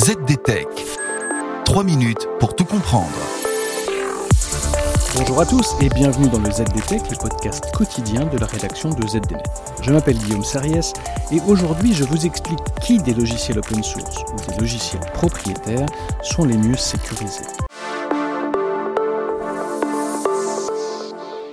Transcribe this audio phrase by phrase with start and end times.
[0.00, 0.66] ZDTech.
[1.66, 3.12] 3 minutes pour tout comprendre.
[5.14, 9.06] Bonjour à tous et bienvenue dans le ZDTech, le podcast quotidien de la rédaction de
[9.06, 9.42] ZDNet.
[9.82, 10.94] Je m'appelle Guillaume Sariès
[11.30, 15.88] et aujourd'hui je vous explique qui des logiciels open source ou des logiciels propriétaires
[16.22, 17.44] sont les mieux sécurisés.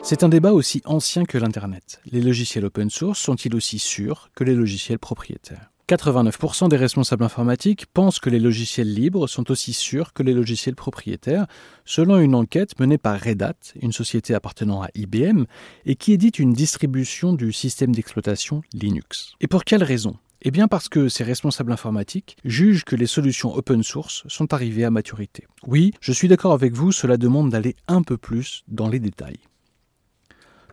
[0.03, 1.99] C'est un débat aussi ancien que l'Internet.
[2.09, 5.69] Les logiciels open source sont-ils aussi sûrs que les logiciels propriétaires?
[5.87, 10.75] 89% des responsables informatiques pensent que les logiciels libres sont aussi sûrs que les logiciels
[10.75, 11.47] propriétaires,
[11.85, 15.45] selon une enquête menée par Red Hat, une société appartenant à IBM,
[15.85, 19.35] et qui édite une distribution du système d'exploitation Linux.
[19.39, 20.17] Et pour quelle raison?
[20.41, 24.83] Eh bien parce que ces responsables informatiques jugent que les solutions open source sont arrivées
[24.83, 25.47] à maturité.
[25.65, 29.39] Oui, je suis d'accord avec vous, cela demande d'aller un peu plus dans les détails.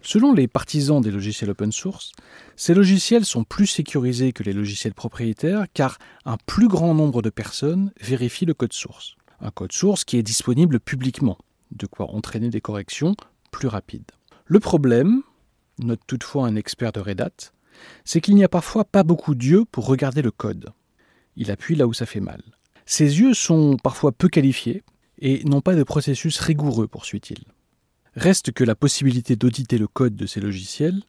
[0.07, 2.13] Selon les partisans des logiciels open source,
[2.57, 7.31] ces logiciels sont plus sécurisés que les logiciels propriétaires car un plus grand nombre de
[7.31, 9.17] personnes vérifient le code source.
[9.41, 11.39] Un code source qui est disponible publiquement,
[11.71, 13.17] de quoi entraîner des corrections
[13.51, 14.13] plus rapides.
[14.45, 15.23] Le problème,
[15.79, 17.53] note toutefois un expert de Red Hat,
[18.05, 20.69] c'est qu'il n'y a parfois pas beaucoup d'yeux pour regarder le code.
[21.37, 22.43] Il appuie là où ça fait mal.
[22.85, 24.83] Ces yeux sont parfois peu qualifiés
[25.19, 27.45] et n'ont pas de processus rigoureux, poursuit-il.
[28.17, 31.03] Reste que la possibilité d'auditer le code de ces logiciels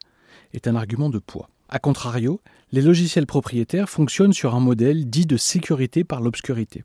[0.54, 1.50] est un argument de poids.
[1.70, 6.84] A contrario, les logiciels propriétaires fonctionnent sur un modèle dit de sécurité par l'obscurité.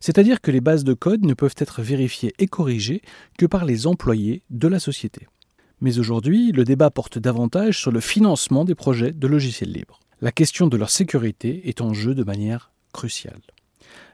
[0.00, 3.02] C'est-à-dire que les bases de code ne peuvent être vérifiées et corrigées
[3.38, 5.26] que par les employés de la société.
[5.80, 10.00] Mais aujourd'hui, le débat porte davantage sur le financement des projets de logiciels libres.
[10.20, 13.40] La question de leur sécurité est en jeu de manière cruciale.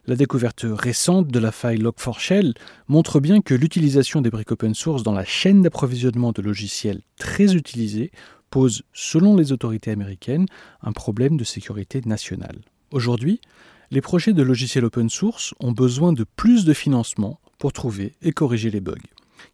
[0.06, 2.52] La découverte récente de la faille Log4Shell
[2.88, 7.54] montre bien que l'utilisation des briques open source dans la chaîne d'approvisionnement de logiciels très
[7.54, 8.10] utilisés
[8.50, 10.44] pose, selon les autorités américaines,
[10.82, 12.60] un problème de sécurité nationale.
[12.90, 13.40] Aujourd'hui,
[13.90, 18.32] les projets de logiciels open source ont besoin de plus de financement pour trouver et
[18.32, 18.98] corriger les bugs.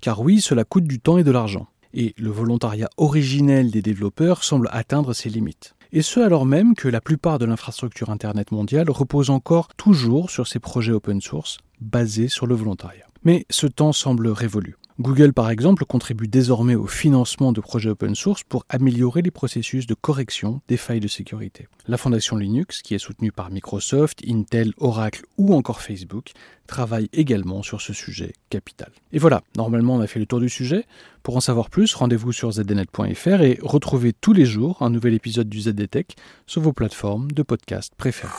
[0.00, 4.42] Car oui, cela coûte du temps et de l'argent, et le volontariat originel des développeurs
[4.42, 8.90] semble atteindre ses limites et ce alors même que la plupart de l'infrastructure Internet mondiale
[8.90, 13.06] repose encore toujours sur ces projets open source basés sur le volontariat.
[13.24, 14.76] Mais ce temps semble révolu.
[15.00, 19.86] Google, par exemple, contribue désormais au financement de projets open source pour améliorer les processus
[19.86, 21.68] de correction des failles de sécurité.
[21.88, 26.32] La fondation Linux, qui est soutenue par Microsoft, Intel, Oracle ou encore Facebook,
[26.66, 28.90] travaille également sur ce sujet capital.
[29.12, 30.84] Et voilà, normalement on a fait le tour du sujet.
[31.22, 35.48] Pour en savoir plus, rendez-vous sur zdnet.fr et retrouvez tous les jours un nouvel épisode
[35.48, 36.14] du ZDTech
[36.46, 38.34] sur vos plateformes de podcast préférées.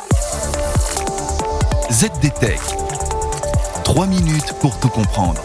[1.89, 2.59] ZDTech.
[3.83, 5.41] 3 minutes pour tout comprendre.